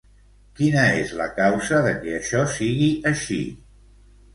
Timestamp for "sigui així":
2.59-3.43